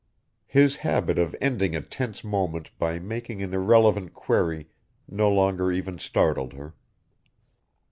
His 0.47 0.77
habit 0.77 1.19
of 1.19 1.35
ending 1.39 1.75
a 1.75 1.81
tense 1.81 2.23
moment 2.23 2.71
by 2.79 2.97
making 2.97 3.43
an 3.43 3.53
irrelevant 3.53 4.15
query 4.15 4.67
no 5.07 5.31
longer 5.31 5.71
even 5.71 5.99
startled 5.99 6.53
her. 6.53 6.73